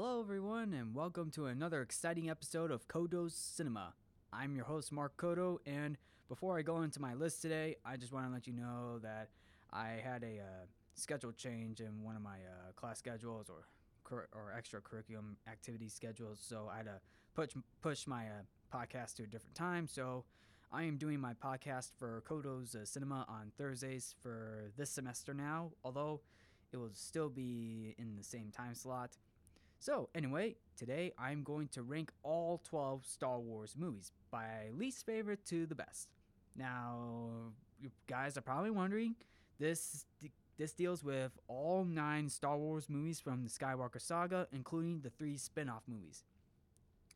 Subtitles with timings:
[0.00, 3.94] Hello, everyone, and welcome to another exciting episode of Codo's Cinema.
[4.32, 8.12] I'm your host, Mark Codo, and before I go into my list today, I just
[8.12, 9.30] want to let you know that
[9.72, 13.66] I had a uh, schedule change in one of my uh, class schedules or
[14.04, 17.00] cur- or extra curriculum activity schedules, so I had to
[17.34, 17.50] push
[17.82, 18.42] push my uh,
[18.72, 19.88] podcast to a different time.
[19.88, 20.22] So
[20.70, 25.72] I am doing my podcast for Codo's uh, Cinema on Thursdays for this semester now,
[25.82, 26.20] although
[26.72, 29.16] it will still be in the same time slot.
[29.80, 35.44] So, anyway, today I'm going to rank all 12 Star Wars movies by least favorite
[35.46, 36.08] to the best.
[36.56, 39.14] Now, you guys are probably wondering,
[39.60, 40.06] this
[40.58, 45.36] this deals with all 9 Star Wars movies from the Skywalker saga, including the 3
[45.38, 46.24] spin-off movies.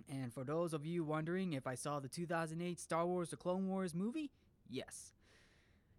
[0.09, 3.69] And for those of you wondering if I saw the 2008 Star Wars The Clone
[3.69, 4.30] Wars movie,
[4.71, 5.13] yes.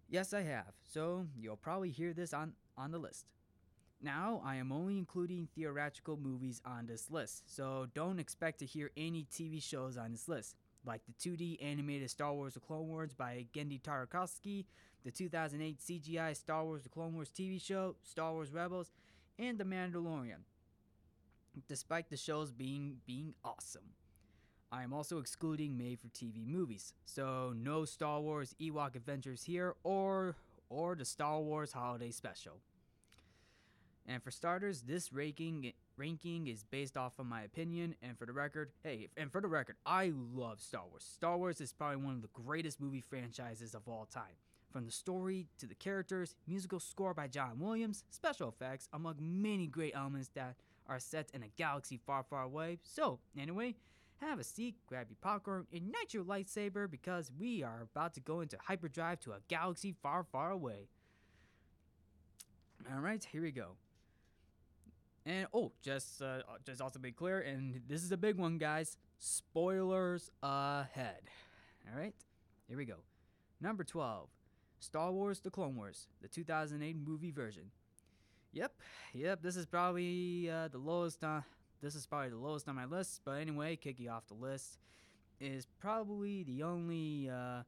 [0.08, 0.72] Yes, I have.
[0.82, 3.26] So, you'll probably hear this on on the list.
[4.04, 8.90] Now, I am only including theatrical movies on this list, so don't expect to hear
[8.98, 13.14] any TV shows on this list, like the 2D animated Star Wars The Clone Wars
[13.14, 14.66] by Genndy Tartakovsky,
[15.04, 18.92] the 2008 CGI Star Wars The Clone Wars TV show, Star Wars Rebels,
[19.38, 20.42] and The Mandalorian,
[21.66, 23.94] despite the shows being, being awesome.
[24.70, 29.76] I am also excluding made for TV movies, so no Star Wars Ewok Adventures here
[29.82, 30.36] or
[30.68, 32.58] or the Star Wars Holiday Special.
[34.06, 37.94] And for starters, this ranking ranking is based off of my opinion.
[38.02, 41.04] And for the record, hey, and for the record, I love Star Wars.
[41.04, 44.36] Star Wars is probably one of the greatest movie franchises of all time.
[44.70, 49.68] From the story to the characters, musical score by John Williams, special effects, among many
[49.68, 50.56] great elements that
[50.88, 52.80] are set in a galaxy far, far away.
[52.82, 53.76] So, anyway,
[54.20, 58.40] have a seat, grab your popcorn, ignite your lightsaber because we are about to go
[58.40, 60.88] into hyperdrive to a galaxy far, far away.
[62.92, 63.76] All right, here we go.
[65.26, 68.98] And oh, just uh, just also be clear, and this is a big one, guys.
[69.18, 71.22] Spoilers ahead.
[71.90, 72.14] All right,
[72.68, 72.96] here we go.
[73.58, 74.28] Number twelve,
[74.80, 77.70] Star Wars: The Clone Wars, the 2008 movie version.
[78.52, 78.72] Yep,
[79.14, 79.42] yep.
[79.42, 81.24] This is probably uh, the lowest.
[81.24, 81.40] Uh,
[81.80, 83.22] this is probably the lowest on my list.
[83.24, 84.78] But anyway, kicking off the list
[85.40, 87.62] is probably the only uh,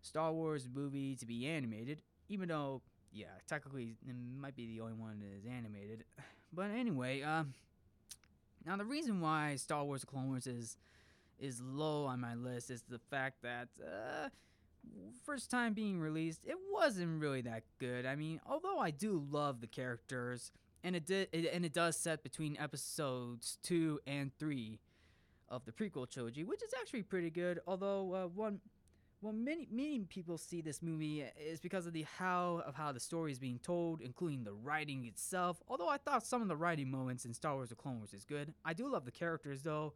[0.00, 2.00] Star Wars movie to be animated,
[2.30, 2.80] even though
[3.12, 6.04] yeah, technically it might be the only one that is animated.
[6.52, 7.54] But anyway, um,
[8.64, 10.76] now the reason why Star Wars: Clone Wars is
[11.38, 14.28] is low on my list is the fact that uh,
[15.24, 18.06] first time being released, it wasn't really that good.
[18.06, 20.50] I mean, although I do love the characters,
[20.82, 24.80] and it did, it, and it does set between episodes two and three
[25.48, 27.60] of the prequel trilogy, which is actually pretty good.
[27.66, 28.60] Although uh, one
[29.20, 33.00] well, many many people see this movie is because of the how of how the
[33.00, 35.60] story is being told, including the writing itself.
[35.68, 38.24] Although I thought some of the writing moments in Star Wars: The Clone Wars is
[38.24, 39.94] good, I do love the characters though,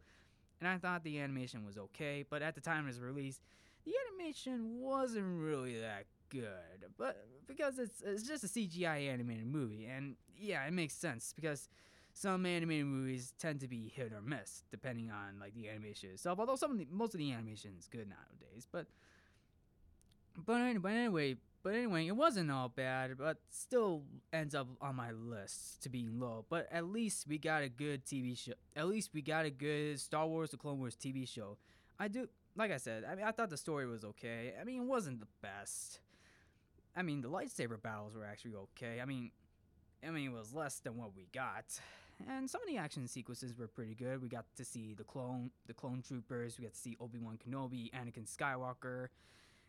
[0.59, 2.25] and I thought the animation was okay.
[2.29, 3.39] But at the time of its release,
[3.85, 6.89] the animation wasn't really that good.
[6.97, 11.69] But because it's it's just a CGI animated movie, and yeah, it makes sense because
[12.13, 16.39] some animated movies tend to be hit or miss depending on like the animation itself.
[16.39, 18.85] Although some of the, most of the animation is good nowadays, but
[20.35, 25.11] but but anyway, but anyway, it wasn't all bad, but still ends up on my
[25.11, 26.45] list to being low.
[26.49, 28.53] But at least we got a good TV show.
[28.75, 31.57] At least we got a good Star Wars: The Clone Wars TV show.
[31.99, 32.27] I do,
[32.57, 34.53] like I said, I mean, I thought the story was okay.
[34.59, 35.99] I mean, it wasn't the best.
[36.95, 38.99] I mean, the lightsaber battles were actually okay.
[39.01, 39.31] I mean,
[40.05, 41.65] I mean, it was less than what we got,
[42.27, 44.21] and some of the action sequences were pretty good.
[44.21, 46.57] We got to see the clone, the clone troopers.
[46.57, 49.07] We got to see Obi Wan Kenobi, Anakin Skywalker,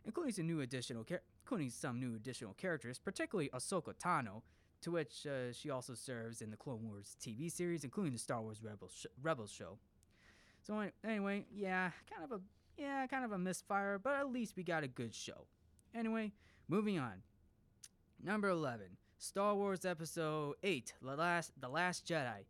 [0.05, 4.43] including some new additional, char- including some new additional characters, particularly Ahsoka Tano,
[4.83, 8.41] to which uh, she also serves in the Clone Wars TV series, including the Star
[8.41, 9.79] Wars Rebels sh- Rebels show.
[10.63, 12.41] So anyway, yeah, kind of a
[12.77, 15.47] yeah, kind of a misfire, but at least we got a good show.
[15.95, 16.33] Anyway,
[16.69, 17.23] moving on.
[18.23, 18.97] Number eleven.
[19.25, 22.45] Star Wars Episode 8, The Last, the Last Jedi.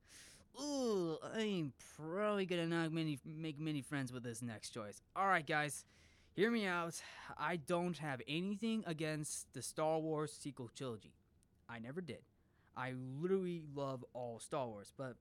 [0.61, 5.01] Ooh, I ain't probably gonna not many, make many friends with this next choice.
[5.17, 5.85] Alright, guys,
[6.35, 7.01] hear me out.
[7.39, 11.15] I don't have anything against the Star Wars sequel trilogy.
[11.69, 12.23] I never did.
[12.77, 15.17] I literally love all Star Wars, but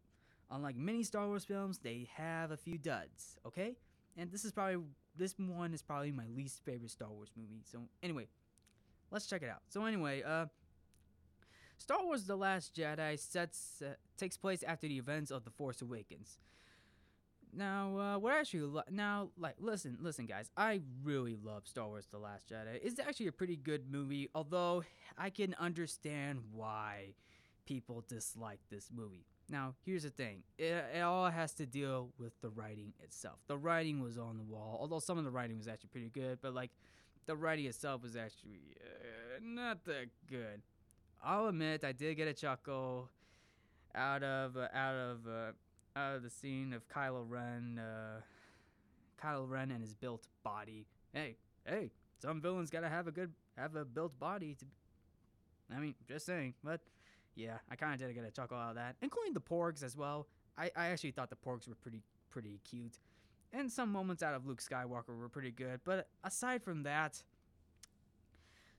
[0.51, 3.75] unlike many Star Wars films, they have a few duds, okay?
[4.17, 4.83] And this is probably,
[5.15, 7.61] this one is probably my least favorite Star Wars movie.
[7.63, 8.27] So, anyway,
[9.11, 9.61] let's check it out.
[9.69, 10.47] So, anyway, uh,
[11.77, 15.81] Star Wars: The Last Jedi sets uh, takes place after the events of The Force
[15.81, 16.39] Awakens.
[17.55, 20.49] Now, uh, what I actually lo- now like listen, listen, guys.
[20.57, 22.79] I really love Star Wars: The Last Jedi.
[22.81, 24.83] It's actually a pretty good movie, although
[25.17, 27.13] I can understand why
[27.65, 29.25] people dislike this movie.
[29.49, 30.43] Now, here's the thing.
[30.57, 33.39] It, it all has to deal with the writing itself.
[33.47, 36.39] The writing was on the wall, although some of the writing was actually pretty good,
[36.41, 36.71] but like
[37.25, 40.61] the writing itself was actually uh, not that good.
[41.23, 43.09] I'll admit I did get a chuckle
[43.95, 45.51] out of uh, out of uh,
[45.95, 48.21] of the scene of Kylo Ren, uh,
[49.21, 50.85] Kylo Ren and his built body.
[51.13, 51.91] Hey, hey,
[52.21, 54.65] some villains gotta have a good have a built body to.
[55.75, 56.81] I mean, just saying, but
[57.35, 59.95] yeah, I kind of did get a chuckle out of that, including the porgs as
[59.95, 60.27] well.
[60.57, 62.99] I, I actually thought the porgs were pretty pretty cute,
[63.51, 65.81] and some moments out of Luke Skywalker were pretty good.
[65.83, 67.23] But aside from that,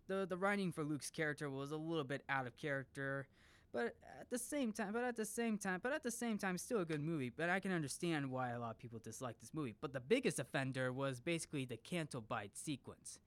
[0.09, 3.27] the the writing for Luke's character was a little bit out of character.
[3.75, 6.57] But at the same time, but at the same time, but at the same time,
[6.59, 7.33] still a good movie.
[7.37, 9.75] But I can understand why a lot of people dislike this movie.
[9.81, 13.19] But the biggest offender was basically the Canto Bight sequence,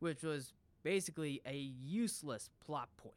[0.00, 3.14] which was basically a useless plot point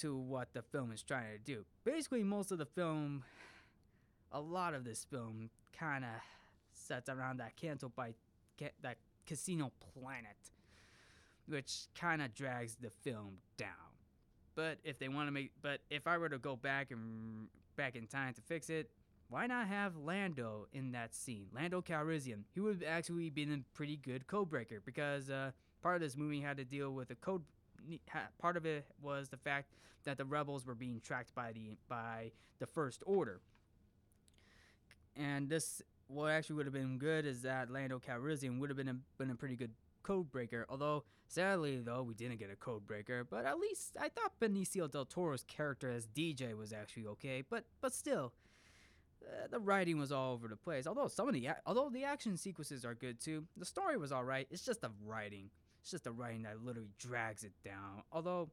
[0.00, 1.64] to what the film is trying to do.
[1.84, 3.22] Basically, most of the film,
[4.32, 6.10] a lot of this film, kind of
[6.74, 8.16] sets around that Canto Bight,
[8.58, 10.36] ca- that casino planet,
[11.46, 13.89] which kind of drags the film down.
[14.60, 17.96] But if they want to make, but if I were to go back and back
[17.96, 18.90] in time to fix it,
[19.30, 21.46] why not have Lando in that scene?
[21.54, 22.42] Lando Calrissian.
[22.52, 25.52] He would have actually been a pretty good codebreaker because uh,
[25.82, 27.40] part of this movie had to deal with a code.
[28.38, 29.72] Part of it was the fact
[30.04, 33.40] that the rebels were being tracked by the by the First Order.
[35.16, 38.88] And this, what actually would have been good is that Lando Calrissian would have been
[38.88, 40.66] a, been a pretty good code breaker.
[40.68, 43.24] Although sadly, though, we didn't get a code breaker.
[43.24, 47.42] But at least I thought Benicio del Toro's character as DJ was actually okay.
[47.48, 48.32] But but still,
[49.24, 50.86] uh, the writing was all over the place.
[50.86, 54.24] Although some of the although the action sequences are good too, the story was all
[54.24, 54.46] right.
[54.50, 55.50] It's just the writing.
[55.80, 58.02] It's just the writing that literally drags it down.
[58.12, 58.50] Although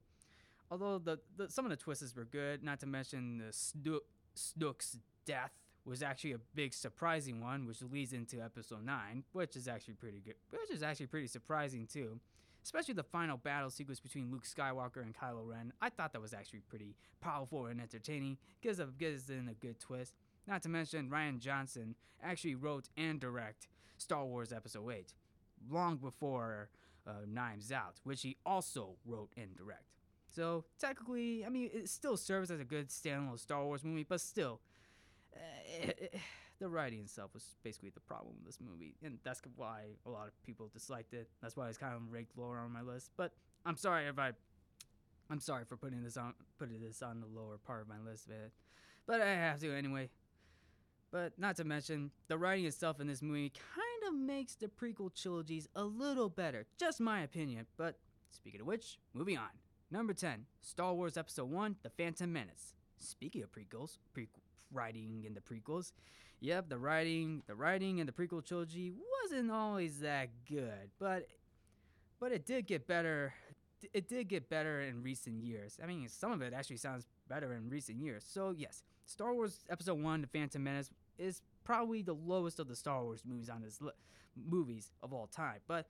[0.71, 3.99] although the, the some of the twists were good, not to mention the Snoke,
[4.35, 5.51] Snoke's death
[5.87, 10.19] was actually a big surprising one, which leads into episode nine, which is actually pretty
[10.19, 12.19] good, which is actually pretty surprising too.
[12.63, 15.71] Especially the final battle sequence between Luke Skywalker and Kylo Ren.
[15.81, 18.37] I thought that was actually pretty powerful and entertaining.
[18.61, 20.13] Gives a gives in a good twist.
[20.45, 23.67] Not to mention Rian Johnson actually wrote and direct
[23.97, 25.13] Star Wars Episode 8
[25.69, 26.69] long before
[27.07, 27.11] uh,
[27.73, 29.95] Out, which he also wrote and direct.
[30.29, 34.21] So technically, I mean, it still serves as a good standalone Star Wars movie, but
[34.21, 34.59] still,
[36.59, 40.27] the writing itself was basically the problem with this movie, and that's why a lot
[40.27, 41.29] of people disliked it.
[41.41, 43.11] That's why it's kind of ranked lower on my list.
[43.17, 43.33] But
[43.65, 44.31] I'm sorry if I,
[45.29, 48.29] I'm sorry for putting this on putting this on the lower part of my list,
[48.29, 48.51] man.
[49.05, 50.09] But I have to anyway.
[51.11, 55.13] But not to mention, the writing itself in this movie kind of makes the prequel
[55.15, 56.65] trilogies a little better.
[56.77, 57.65] Just my opinion.
[57.77, 57.97] But
[58.29, 59.49] speaking of which, moving on.
[59.89, 62.73] Number 10, Star Wars Episode 1 The Phantom Menace.
[62.97, 64.27] Speaking of prequels, pre-
[64.71, 65.91] writing in the prequels,
[66.39, 68.93] yep, the writing, the writing in the prequel trilogy
[69.23, 71.27] wasn't always that good, but
[72.19, 73.33] but it did get better.
[73.93, 75.77] It did get better in recent years.
[75.81, 78.25] I mean, some of it actually sounds better in recent years.
[78.27, 82.75] So yes, Star Wars Episode One: The Phantom Menace is probably the lowest of the
[82.75, 83.91] Star Wars movies on this li-
[84.35, 85.87] movies of all time, but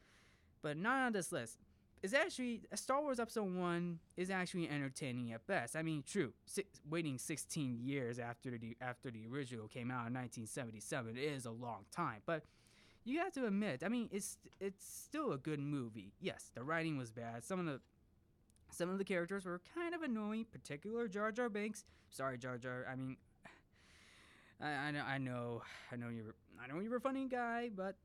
[0.61, 1.59] but not on this list
[2.03, 5.75] is actually Star Wars Episode One is actually entertaining at best.
[5.75, 6.33] I mean, true,
[6.89, 11.85] waiting 16 years after the after the original came out in 1977 is a long
[11.91, 12.43] time, but
[13.03, 16.13] you have to admit, I mean, it's it's still a good movie.
[16.19, 17.43] Yes, the writing was bad.
[17.43, 17.79] Some of the
[18.69, 21.85] some of the characters were kind of annoying, particular Jar Jar Binks.
[22.09, 22.85] Sorry, Jar Jar.
[22.91, 23.17] I mean,
[24.61, 27.95] I, I know, I know, I know you're, I know you're a funny guy, but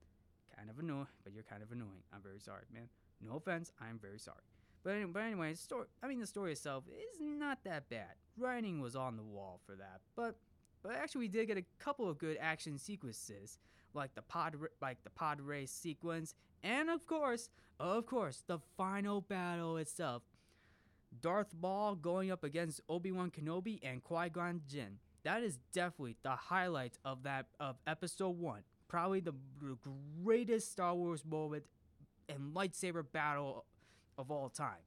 [0.56, 1.08] kind of annoying.
[1.24, 2.04] But you're kind of annoying.
[2.14, 2.88] I'm very sorry, man.
[3.24, 4.42] No offense, I am very sorry.
[4.84, 5.86] But, but anyway, story.
[6.02, 8.14] I mean, the story itself is not that bad.
[8.36, 10.36] Writing was on the wall for that, but
[10.82, 13.58] but actually, we did get a couple of good action sequences,
[13.94, 19.20] like the pod like the pod race sequence, and of course, of course, the final
[19.20, 20.22] battle itself.
[21.20, 24.98] Darth Maul going up against Obi Wan Kenobi and Qui Gon Jinn.
[25.24, 28.62] That is definitely the highlight of that of Episode One.
[28.88, 29.34] Probably the
[30.24, 31.64] greatest Star Wars moment
[32.28, 33.64] and lightsaber battle
[34.18, 34.84] of all time.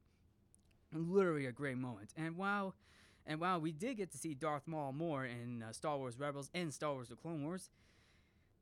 [0.92, 2.10] Literally a great moment.
[2.16, 2.74] And while
[3.26, 6.50] and while we did get to see Darth Maul more in uh, Star Wars Rebels
[6.54, 7.70] and Star Wars: The Clone Wars,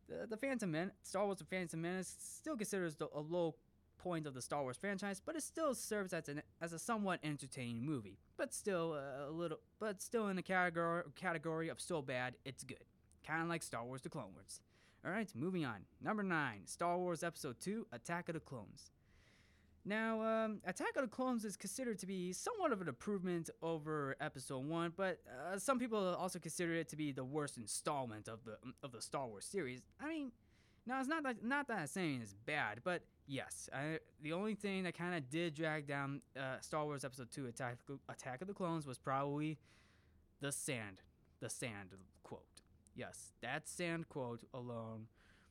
[0.09, 3.55] the, the Phantom Men, Star Wars: The Phantom Menace still considers the, a low
[3.99, 7.21] point of the Star Wars franchise, but it still serves as an as a somewhat
[7.23, 8.19] entertaining movie.
[8.37, 12.65] But still uh, a little, but still in the category category of so bad it's
[12.65, 12.85] good,
[13.27, 14.61] kind of like Star Wars: The Clone Wars.
[15.05, 15.85] All right, moving on.
[16.03, 18.91] Number nine, Star Wars Episode Two: Attack of the Clones.
[19.85, 24.17] Now, um, Attack of the Clones is considered to be somewhat of an improvement over
[24.19, 28.45] Episode One, but uh, some people also consider it to be the worst installment of
[28.45, 29.83] the of the Star Wars series.
[30.01, 30.33] I mean,
[30.87, 34.55] now it's not that not that I'm saying it's bad, but yes, I, the only
[34.55, 37.77] thing that kind of did drag down uh, Star Wars Episode Two, Attack
[38.09, 39.59] Attack of the Clones, was probably
[40.41, 41.03] the sand,
[41.41, 41.91] the sand
[42.23, 42.54] quote.
[42.95, 45.07] Yes, that sand quote alone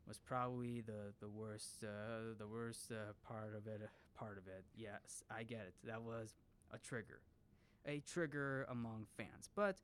[0.07, 3.81] was probably the the worst uh, the worst uh, part of it
[4.15, 4.63] part of it.
[4.75, 5.73] Yes, I get it.
[5.83, 6.35] That was
[6.73, 7.21] a trigger,
[7.85, 9.49] a trigger among fans.
[9.55, 9.77] But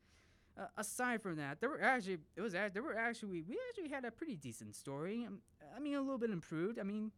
[0.57, 4.05] uh, aside from that, there were actually it was there were actually we actually had
[4.05, 5.25] a pretty decent story.
[5.27, 5.39] Um,
[5.75, 6.79] I mean, a little bit improved.
[6.79, 7.11] I mean.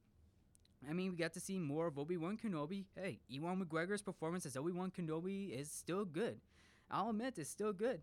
[0.90, 2.86] I mean, we got to see more of Obi Wan Kenobi.
[2.96, 6.40] Hey, Ewan McGregor's performance as Obi Wan Kenobi is still good.
[6.90, 8.02] I'll admit, it's still good.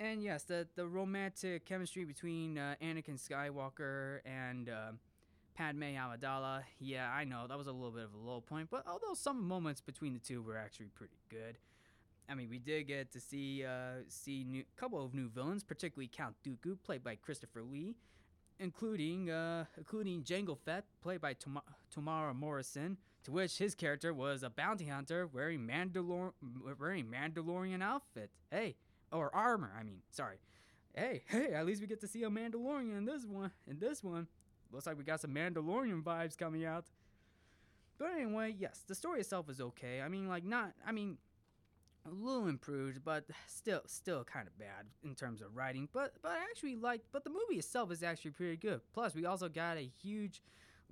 [0.00, 4.92] And yes, the the romantic chemistry between uh, Anakin Skywalker and uh,
[5.54, 6.62] Padme Amidala.
[6.80, 9.46] Yeah, I know that was a little bit of a low point, but although some
[9.46, 11.58] moments between the two were actually pretty good.
[12.28, 16.10] I mean, we did get to see uh, see a couple of new villains, particularly
[16.12, 17.94] Count Dooku, played by Christopher Lee,
[18.58, 21.60] including uh, including Jango Fett, played by Tom-
[21.94, 26.32] Temuera Morrison, to which his character was a bounty hunter wearing Mandalor-
[26.80, 28.30] wearing Mandalorian outfit.
[28.50, 28.74] Hey,
[29.14, 29.72] or armor.
[29.78, 30.36] I mean, sorry.
[30.94, 33.50] Hey, hey, at least we get to see a Mandalorian in this one.
[33.66, 34.28] In this one,
[34.70, 36.84] looks like we got some Mandalorian vibes coming out.
[37.98, 40.00] But anyway, yes, the story itself is okay.
[40.00, 40.72] I mean, like not.
[40.86, 41.18] I mean,
[42.06, 45.88] a little improved, but still, still kind of bad in terms of writing.
[45.92, 47.00] But, but I actually like.
[47.12, 48.80] But the movie itself is actually pretty good.
[48.92, 50.42] Plus, we also got a huge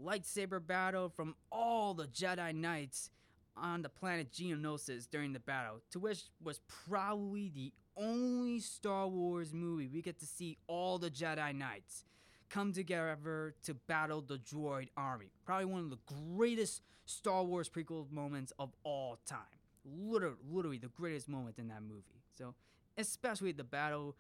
[0.03, 3.11] lightsaber battle from all the Jedi Knights
[3.57, 9.53] on the planet Geonosis during the battle, to which was probably the only Star Wars
[9.53, 12.05] movie we get to see all the Jedi Knights
[12.51, 15.31] come together to battle the droid army.
[15.45, 15.99] Probably one of the
[16.37, 19.39] greatest Star Wars prequel moments of all time.
[19.85, 22.23] Literally, literally the greatest moment in that movie.
[22.37, 22.55] So,
[22.99, 24.17] especially the battle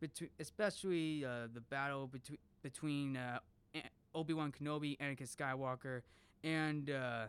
[0.00, 3.38] between, especially uh, the battle between between uh,
[4.14, 6.02] Obi Wan Kenobi, Anakin Skywalker,
[6.42, 7.26] and uh,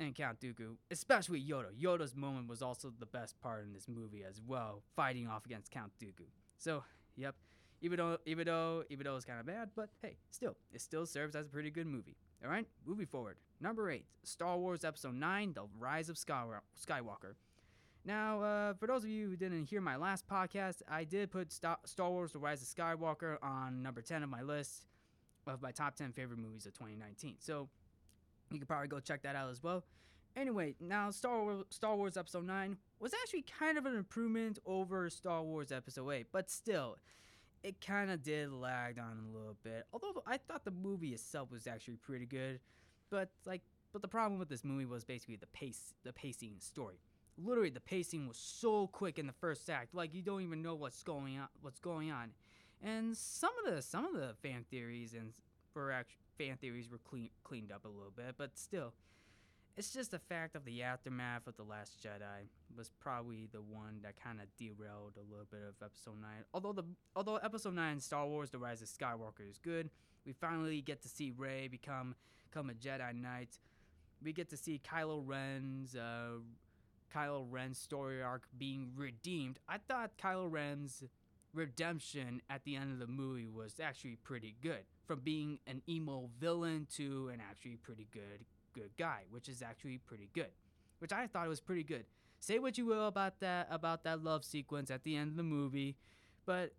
[0.00, 1.66] and Count Dooku, especially Yoda.
[1.80, 5.70] Yoda's moment was also the best part in this movie as well, fighting off against
[5.70, 6.24] Count Dooku.
[6.56, 6.82] So,
[7.16, 7.36] yep,
[7.82, 11.06] even though even though even though it's kind of bad, but hey, still, it still
[11.06, 12.16] serves as a pretty good movie.
[12.42, 13.36] All right, moving forward.
[13.60, 17.34] Number eight, Star Wars Episode Nine: The Rise of Skywalker.
[18.02, 21.52] Now, uh, for those of you who didn't hear my last podcast, I did put
[21.52, 24.86] Star Wars: The Rise of Skywalker on number ten of my list
[25.46, 27.36] of my top ten favorite movies of 2019.
[27.38, 27.68] So
[28.50, 29.84] you can probably go check that out as well.
[30.36, 35.10] Anyway, now Star Wars, Star Wars Episode 9 was actually kind of an improvement over
[35.10, 36.96] Star Wars Episode 8, but still,
[37.62, 39.86] it kind of did lag on a little bit.
[39.92, 42.60] Although I thought the movie itself was actually pretty good,
[43.10, 47.00] but like, but the problem with this movie was basically the pace, the pacing story.
[47.36, 50.74] Literally, the pacing was so quick in the first act, like you don't even know
[50.74, 51.48] what's going on.
[51.60, 52.30] What's going on,
[52.82, 55.32] and some of the some of the fan theories and
[55.72, 58.94] for actually fan theories were clean, cleaned up a little bit, but still,
[59.76, 64.00] it's just the fact of the aftermath of the Last Jedi was probably the one
[64.02, 66.44] that kind of derailed a little bit of Episode Nine.
[66.54, 69.90] Although the although Episode Nine, Star Wars: The Rise of Skywalker, is good,
[70.24, 72.14] we finally get to see Rey become
[72.50, 73.58] become a Jedi Knight.
[74.22, 76.38] We get to see Kylo Ren's uh,
[77.14, 79.58] Kylo Ren's story arc being redeemed.
[79.68, 81.04] I thought Kylo Ren's
[81.52, 84.84] redemption at the end of the movie was actually pretty good.
[85.10, 89.98] From being an emo villain to an actually pretty good good guy, which is actually
[89.98, 90.52] pretty good.
[91.00, 92.04] Which I thought was pretty good.
[92.38, 95.42] Say what you will about that about that love sequence at the end of the
[95.42, 95.96] movie,
[96.46, 96.74] but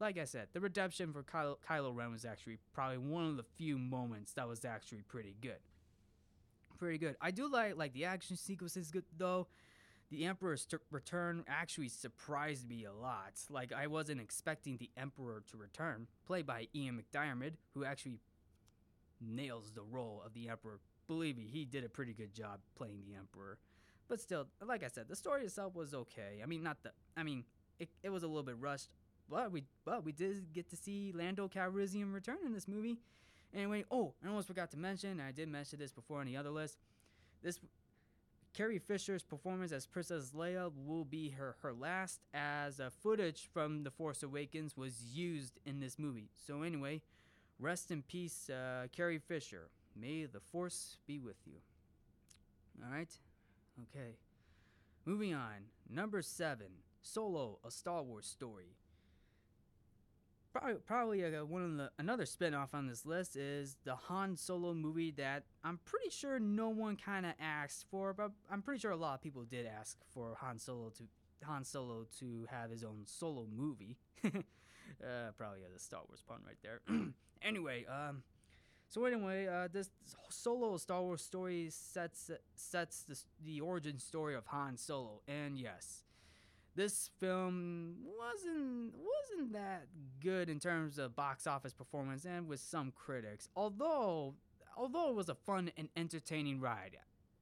[0.00, 3.44] like I said, the redemption for Kylo, Kylo Ren was actually probably one of the
[3.44, 5.60] few moments that was actually pretty good.
[6.80, 7.14] Pretty good.
[7.20, 9.46] I do like like the action sequences good though
[10.10, 13.34] the Emperor's return actually surprised me a lot.
[13.50, 18.20] Like, I wasn't expecting the Emperor to return, played by Ian McDiarmid, who actually
[19.20, 20.78] nails the role of the Emperor.
[21.08, 23.58] Believe me, he did a pretty good job playing the Emperor.
[24.08, 26.40] But still, like I said, the story itself was okay.
[26.42, 26.92] I mean, not the.
[27.16, 27.44] I mean,
[27.80, 28.88] it, it was a little bit rushed,
[29.28, 32.98] but we but we did get to see Lando Calrissian return in this movie.
[33.54, 35.20] Anyway, oh, I almost forgot to mention.
[35.20, 36.78] I did mention this before on the other list.
[37.42, 37.58] This
[38.56, 43.84] Carrie Fisher's performance as Princess Leia will be her, her last, as uh, footage from
[43.84, 46.30] The Force Awakens was used in this movie.
[46.46, 47.02] So, anyway,
[47.60, 49.68] rest in peace, uh, Carrie Fisher.
[49.94, 51.58] May the Force be with you.
[52.82, 53.12] All right?
[53.82, 54.16] Okay.
[55.04, 55.68] Moving on.
[55.90, 56.68] Number seven
[57.02, 58.74] Solo, a Star Wars story.
[60.58, 64.74] Probably probably uh, one of the another spinoff on this list is the Han Solo
[64.74, 68.90] movie that I'm pretty sure no one kind of asked for, but I'm pretty sure
[68.90, 71.04] a lot of people did ask for Han Solo to
[71.44, 73.96] Han Solo to have his own solo movie.
[74.24, 74.30] uh,
[75.36, 76.80] probably a Star Wars pun right there.
[77.42, 78.22] anyway, um,
[78.88, 79.90] so anyway, uh, this
[80.30, 86.02] solo Star Wars story sets sets the, the origin story of Han Solo, and yes,
[86.76, 89.86] this film wasn't wasn't that
[90.22, 93.48] good in terms of box office performance and with some critics.
[93.56, 94.34] Although
[94.76, 96.98] although it was a fun and entertaining ride,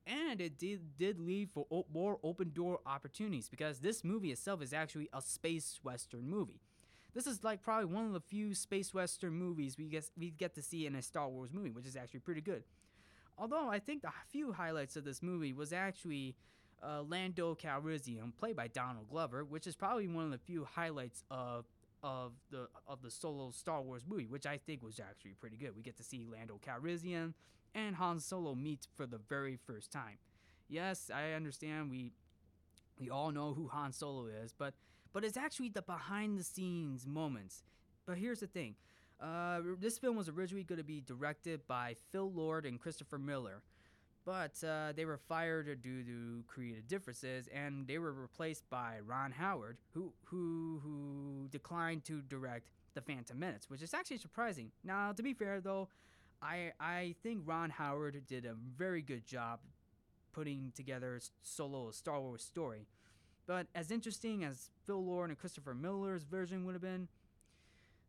[0.06, 4.72] and it did did leave for more open door opportunities because this movie itself is
[4.72, 6.60] actually a space western movie.
[7.12, 10.54] This is like probably one of the few space western movies we get we get
[10.54, 12.62] to see in a Star Wars movie, which is actually pretty good.
[13.36, 16.36] Although I think the few highlights of this movie was actually
[16.84, 21.24] uh, Lando Calrissian, played by Donald Glover, which is probably one of the few highlights
[21.30, 21.64] of
[22.02, 25.74] of the of the solo Star Wars movie, which I think was actually pretty good.
[25.74, 27.32] We get to see Lando Calrissian
[27.74, 30.18] and Han Solo meet for the very first time.
[30.68, 32.12] Yes, I understand we
[32.98, 34.74] we all know who Han Solo is, but
[35.12, 37.62] but it's actually the behind the scenes moments.
[38.06, 38.74] But here's the thing.
[39.20, 43.62] Uh, this film was originally going to be directed by Phil Lord and Christopher Miller,
[44.24, 49.32] but uh, they were fired due to creative differences, and they were replaced by Ron
[49.32, 54.72] Howard, who who who declined to direct The Phantom Menace, which is actually surprising.
[54.82, 55.88] Now, to be fair though,
[56.40, 59.60] I I think Ron Howard did a very good job
[60.32, 62.86] putting together solo Star Wars story.
[63.46, 67.08] But as interesting as Phil Lord and Christopher Miller's version would have been,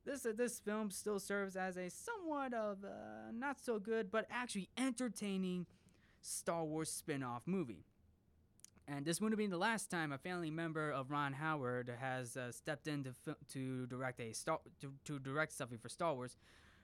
[0.05, 4.25] this uh, this film still serves as a somewhat of uh, not so good but
[4.29, 5.65] actually entertaining
[6.25, 7.85] Star Wars spin-off movie.
[8.87, 12.37] And this would have been the last time a family member of Ron Howard has
[12.37, 16.13] uh, stepped in to, fi- to direct a star to, to direct something for Star
[16.13, 16.37] Wars.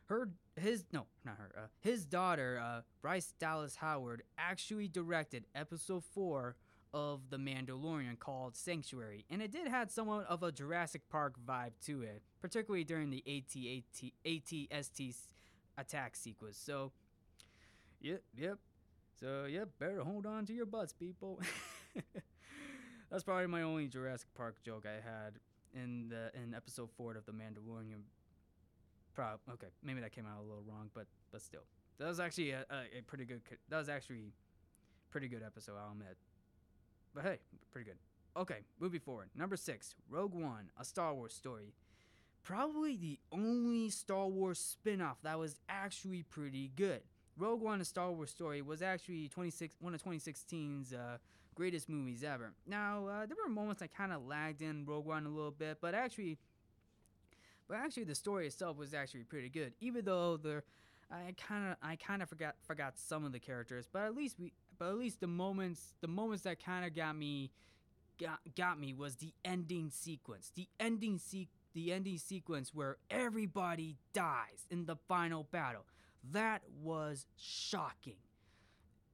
[0.05, 6.03] Her his no not her uh, his daughter uh, Bryce Dallas Howard actually directed Episode
[6.03, 6.55] Four
[6.93, 11.71] of The Mandalorian called Sanctuary, and it did have somewhat of a Jurassic Park vibe
[11.86, 15.15] to it, particularly during the AT-AT ATST
[15.77, 16.57] attack sequence.
[16.57, 16.92] So,
[18.01, 18.57] yep, yep.
[19.22, 21.40] So, uh, yep, better hold on to your butts, people.
[23.12, 25.34] That's probably my only Jurassic Park joke I had
[25.75, 28.01] in the in episode four of The Mandalorian.
[29.14, 31.66] Prob okay, maybe that came out a little wrong, but but still,
[32.00, 33.42] that was actually a, a, a pretty good.
[33.70, 34.34] That was actually
[35.12, 35.74] pretty good episode.
[35.79, 36.18] I'll admit.
[37.14, 37.40] But hey,
[37.72, 37.98] pretty good.
[38.42, 39.29] Okay, moving forward.
[39.36, 41.74] Number six, Rogue One, a Star Wars story.
[42.44, 47.01] Probably the only Star Wars spin off that was actually pretty good.
[47.37, 51.17] Rogue One, a Star Wars story, was actually 26, one of 2016's uh,
[51.55, 52.53] greatest movies ever.
[52.67, 55.77] Now, uh, there were moments I kind of lagged in Rogue One a little bit,
[55.81, 56.37] but actually,
[57.67, 59.74] but actually, the story itself was actually pretty good.
[59.79, 60.61] Even though the,
[61.09, 64.37] I kind of, I kind of forgot forgot some of the characters, but at least
[64.39, 67.51] we, but at least the moments, the moments that kind of got me,
[68.20, 70.51] got got me was the ending sequence.
[70.55, 75.85] The ending se- the ending sequence where everybody dies in the final battle.
[76.31, 78.18] That was shocking.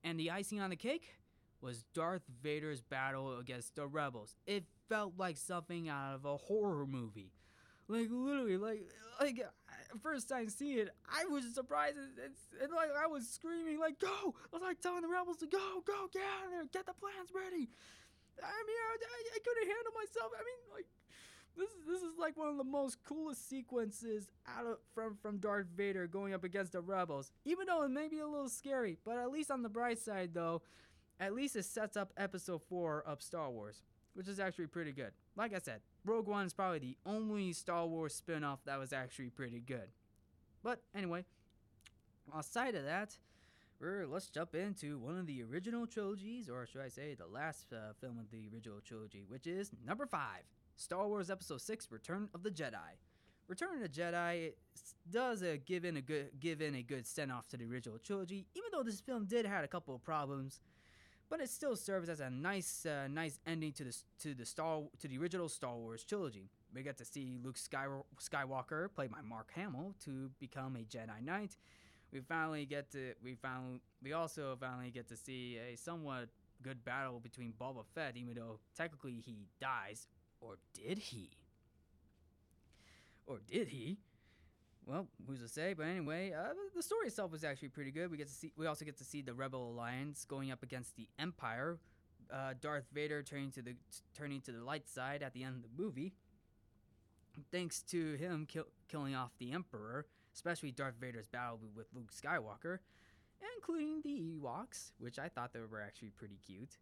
[0.03, 1.15] And the icing on the cake
[1.61, 4.35] was Darth Vader's battle against the rebels.
[4.45, 7.31] It felt like something out of a horror movie.
[7.87, 8.83] Like literally, like
[9.19, 9.39] like
[10.03, 11.95] first time seeing it, I was surprised.
[11.95, 15.47] and it's like I was screaming, like "Go!" I was like telling the rebels to
[15.47, 17.71] go, go, get out of there, get the plans ready.
[18.43, 20.35] I mean, I, I, I couldn't handle myself.
[20.35, 20.85] I mean, like
[21.57, 25.37] this is this is like one of the most coolest sequences out of from from
[25.37, 27.31] Darth Vader going up against the rebels.
[27.45, 30.33] Even though it may be a little scary, but at least on the bright side
[30.33, 30.61] though,
[31.19, 33.81] at least it sets up episode 4 of Star Wars,
[34.13, 35.11] which is actually pretty good.
[35.35, 39.29] Like I said, Rogue One is probably the only Star Wars spin-off that was actually
[39.29, 39.89] pretty good.
[40.63, 41.25] But anyway,
[42.35, 43.17] outside of that,
[43.79, 47.93] let's jump into one of the original trilogies, or should I say the last uh,
[47.99, 50.21] film of the original trilogy, which is number 5,
[50.77, 52.95] Star Wars Episode 6 Return of the Jedi.
[53.47, 54.53] Return of the Jedi
[55.09, 57.97] does uh, give in a good give in a good send off to the original
[57.97, 60.61] trilogy, even though this film did had a couple of problems,
[61.29, 64.83] but it still serves as a nice uh, nice ending to the to the Star
[64.99, 66.51] to the original Star Wars trilogy.
[66.75, 67.87] We get to see Luke Sky,
[68.21, 71.57] Skywalker, played by Mark Hamill, to become a Jedi Knight.
[72.13, 76.29] We finally get to we found we also finally get to see a somewhat
[76.61, 80.07] good battle between Boba Fett, even though technically he dies,
[80.41, 81.31] or did he?
[83.25, 83.97] Or did he?
[84.85, 85.73] Well, who's to say?
[85.73, 88.09] But anyway, uh, the story itself was actually pretty good.
[88.09, 88.53] We get to see.
[88.55, 91.77] We also get to see the Rebel Alliance going up against the Empire.
[92.31, 93.77] Uh, Darth Vader turning to the t-
[94.13, 96.13] turning to the light side at the end of the movie.
[97.51, 102.79] thanks to him kill, killing off the Emperor, especially Darth Vader's battle with Luke Skywalker,
[103.55, 104.09] including the
[104.41, 106.77] Ewoks, which I thought they were actually pretty cute.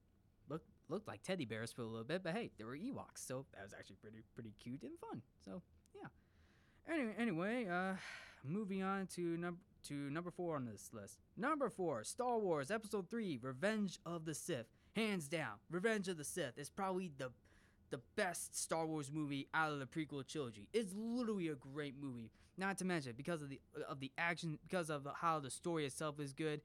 [0.87, 3.63] Looked like teddy bears for a little bit, but hey, they were Ewoks, so that
[3.63, 5.21] was actually pretty pretty cute and fun.
[5.43, 5.61] So
[5.95, 6.93] yeah.
[6.93, 7.95] Anyway, anyway, uh,
[8.43, 11.19] moving on to number to number four on this list.
[11.37, 14.67] Number four, Star Wars Episode Three: Revenge of the Sith.
[14.95, 17.31] Hands down, Revenge of the Sith is probably the
[17.89, 20.67] the best Star Wars movie out of the prequel trilogy.
[20.73, 22.31] It's literally a great movie.
[22.57, 26.19] Not to mention because of the of the action, because of how the story itself
[26.19, 26.61] is good,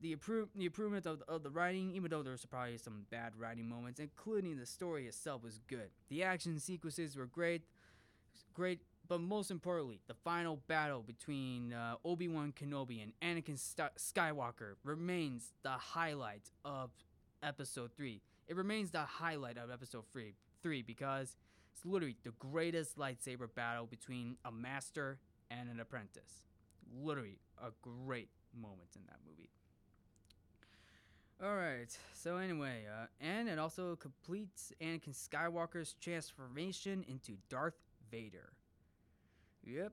[0.00, 3.32] the improve the improvement of, of the writing, even though there there's probably some bad
[3.38, 5.90] writing moments, including the story itself was good.
[6.08, 7.62] The action sequences were great,
[8.52, 13.94] great, but most importantly, the final battle between uh, Obi Wan Kenobi and Anakin St-
[13.98, 16.90] Skywalker remains the highlight of
[17.42, 18.20] Episode Three.
[18.48, 21.36] It remains the highlight of Episode Three, three because
[21.72, 25.18] it's literally the greatest lightsaber battle between a master
[25.50, 26.42] and an apprentice.
[26.94, 29.50] Literally a great moment in that movie.
[31.42, 37.76] Alright, so anyway, uh, and it also completes Anakin Skywalker's transformation into Darth
[38.10, 38.52] Vader.
[39.62, 39.92] Yep.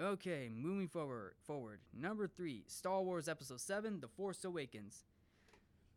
[0.00, 1.34] Okay, moving forward.
[1.46, 1.78] Forward.
[1.96, 5.04] Number three, Star Wars Episode Seven: The Force Awakens.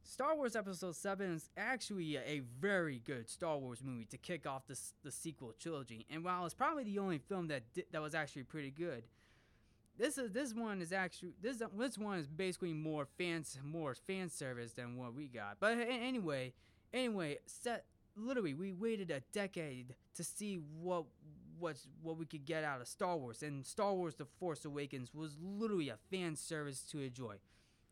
[0.03, 4.67] Star Wars Episode 7 is actually a very good Star Wars movie to kick off
[4.67, 6.05] this, the sequel trilogy.
[6.09, 9.05] And while it's probably the only film that di- that was actually pretty good,
[9.97, 14.29] this is this one is actually this this one is basically more fans more fan
[14.29, 15.57] service than what we got.
[15.59, 16.53] But anyway,
[16.93, 21.05] anyway, set literally we waited a decade to see what
[21.59, 25.13] what's what we could get out of Star Wars, and Star Wars: The Force Awakens
[25.13, 27.35] was literally a fan service to enjoy.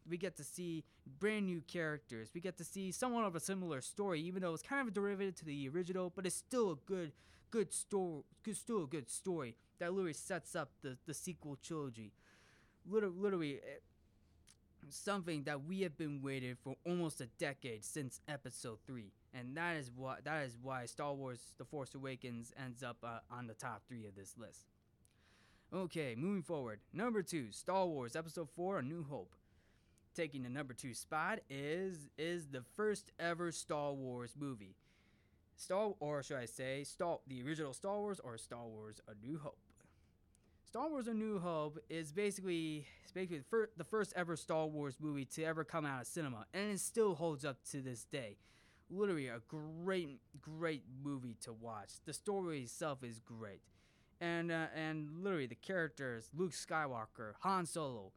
[0.09, 0.83] We get to see
[1.19, 2.29] brand new characters.
[2.33, 4.91] We get to see somewhat of a similar story, even though it's kind of a
[4.91, 7.11] derivative to the original, but it's still a good,
[7.51, 8.23] good story.
[8.51, 12.13] Still a good story that literally sets up the, the sequel trilogy.
[12.89, 13.79] Literally, literally eh,
[14.89, 19.75] something that we have been waiting for almost a decade since Episode Three, and that
[19.75, 23.53] is why that is why Star Wars: The Force Awakens ends up uh, on the
[23.53, 24.67] top three of this list.
[25.73, 26.79] Okay, moving forward.
[26.93, 29.33] Number two, Star Wars Episode 4 A New Hope
[30.13, 34.75] taking the number two spot is is the first ever Star Wars movie.
[35.55, 39.39] Star or should I say Star the original Star Wars or Star Wars A New
[39.39, 39.59] Hope.
[40.71, 44.67] Star Wars A New Hope is basically it's basically the, fir- the first ever Star
[44.67, 48.05] Wars movie to ever come out of cinema, and it still holds up to this
[48.05, 48.37] day.
[48.89, 51.89] Literally a great, great movie to watch.
[52.05, 53.63] The story itself is great,
[54.21, 58.13] and uh, and literally the characters: Luke Skywalker, Han Solo,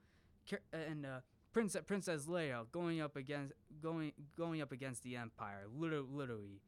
[0.72, 1.20] and uh,
[1.52, 5.66] Princess Princess Leia going up against going going up against the Empire.
[5.76, 6.60] Literally, literally,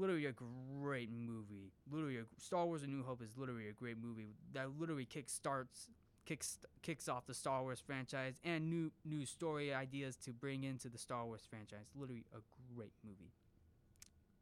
[0.00, 1.72] literally a great movie.
[1.90, 5.28] Literally, a, Star Wars: A New Hope is literally a great movie that literally kick
[5.28, 5.90] starts
[6.24, 10.88] kicks kicks off the Star Wars franchise and new new story ideas to bring into
[10.88, 11.86] the Star Wars franchise.
[11.94, 12.38] Literally a
[12.74, 13.32] great movie.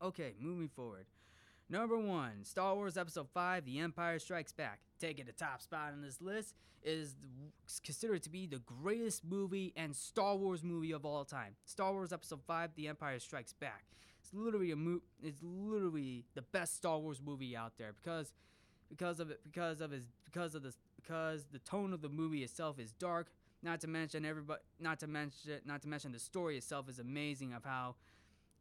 [0.00, 1.06] Okay, moving forward.
[1.70, 4.80] Number one, Star Wars Episode 5 The Empire Strikes Back.
[4.98, 7.14] Taking the top spot on this list is
[7.84, 11.56] considered to be the greatest movie and Star Wars movie of all time.
[11.66, 13.84] Star Wars Episode 5 The Empire Strikes Back.
[14.28, 18.34] It's literally a mo- it's literally the best Star Wars movie out there because
[18.90, 22.42] because of it because of his because of this because the tone of the movie
[22.42, 23.28] itself is dark
[23.62, 27.54] not to mention everybody not to mention not to mention the story itself is amazing
[27.54, 27.94] of how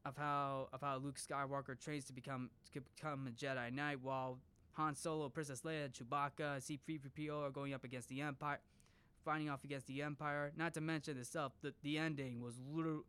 [0.06, 4.39] of how of how Luke Skywalker trains to become to become a Jedi Knight, while
[4.73, 8.60] Han Solo, Princess Leia, Chewbacca, C-3PO are going up against the Empire,
[9.25, 10.51] fighting off against the Empire.
[10.56, 13.03] Not to mention itself, the the ending was literally,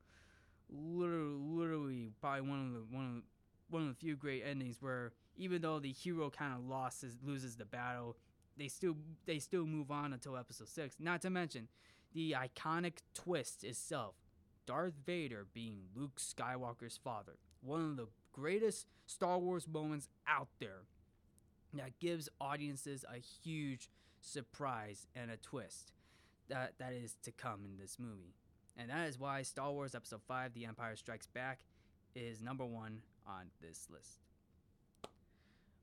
[0.71, 3.23] literally, literally probably one of the one of the,
[3.71, 7.57] one of the few great endings where even though the hero kind of loses loses
[7.57, 8.17] the battle,
[8.57, 10.97] they still they still move on until Episode Six.
[10.99, 11.69] Not to mention
[12.15, 14.15] the iconic twist itself
[14.67, 17.37] Darth Vader being Luke Skywalker's father.
[17.63, 20.83] One of the greatest Star Wars moments out there
[21.75, 23.89] that gives audiences a huge
[24.21, 25.93] surprise and a twist
[26.49, 28.35] that, that is to come in this movie.
[28.79, 31.61] And that is why Star Wars Episode 5 The Empire Strikes Back
[32.14, 34.21] is number one on this list.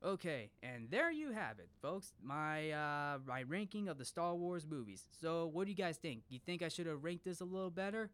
[0.04, 2.12] Okay, and there you have it, folks.
[2.22, 5.04] My uh, my ranking of the Star Wars movies.
[5.20, 6.22] So, what do you guys think?
[6.28, 8.10] You think I should have ranked this a little better?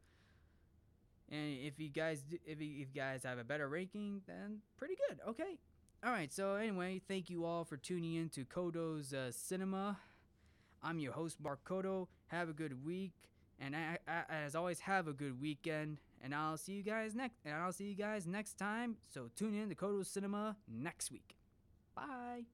[1.33, 5.19] And if you guys if you, guys have a better ranking, then pretty good.
[5.29, 5.59] Okay.
[6.05, 6.33] All right.
[6.33, 9.99] So anyway, thank you all for tuning in to Codo's uh, Cinema.
[10.83, 12.09] I'm your host Mark Codo.
[12.27, 13.15] Have a good week,
[13.65, 15.99] and I, I, as always, have a good weekend.
[16.23, 17.37] And I'll see you guys next.
[17.45, 18.97] And I'll see you guys next time.
[19.09, 21.37] So tune in to Codo's Cinema next week.
[21.95, 22.45] Bye.